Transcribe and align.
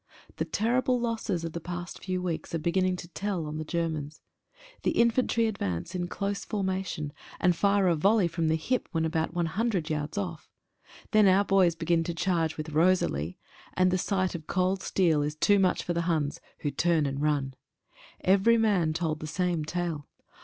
The 0.37 0.45
terrible 0.45 0.99
losses 0.99 1.43
of 1.45 1.53
the 1.53 1.59
past 1.59 2.03
few 2.03 2.23
weeks 2.23 2.55
are 2.55 2.57
beginning 2.57 2.95
to 2.95 3.07
tell 3.09 3.45
on 3.45 3.59
the 3.59 3.63
Germans. 3.63 4.23
The 4.81 4.89
infantry 4.99 5.45
advance 5.45 5.89
$ 5.89 5.91
THE 5.91 5.99
REVIEW. 5.99 6.05
in 6.05 6.09
close 6.09 6.43
formation 6.43 7.13
and 7.39 7.55
fire 7.55 7.87
a 7.87 7.95
volley 7.95 8.27
from 8.27 8.47
the 8.47 8.55
hip 8.55 8.89
when 8.93 9.05
about 9.05 9.35
one 9.35 9.45
hundred 9.45 9.91
yards 9.91 10.17
off. 10.17 10.49
Then 11.11 11.27
our 11.27 11.45
boys 11.45 11.75
begin 11.75 12.03
to 12.05 12.15
charge 12.15 12.57
with 12.57 12.69
"Rosalie," 12.69 13.37
and 13.75 13.91
the 13.91 13.99
sight 13.99 14.33
of 14.33 14.47
cold 14.47 14.81
steel 14.81 15.21
is 15.21 15.35
too 15.35 15.59
much 15.59 15.83
for 15.83 15.93
the 15.93 16.01
Huns, 16.09 16.41
who 16.61 16.71
turn 16.71 17.05
and 17.05 17.21
run. 17.21 17.53
Every 18.21 18.57
man 18.57 18.93
told 18.93 19.19
the 19.19 19.27
same 19.27 19.63
tale. 19.63 20.07